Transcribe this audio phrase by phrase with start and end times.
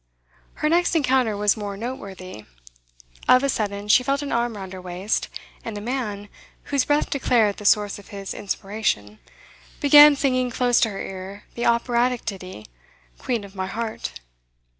[0.55, 2.45] Her next encounter was more noteworthy.
[3.29, 5.27] Of a sudden she felt an arm round her waist,
[5.63, 6.27] and a man,
[6.63, 9.19] whose breath declared the source of his inspiration,
[9.79, 12.65] began singing close to her ear the operatic ditty,
[13.19, 14.19] 'Queen of my Heart.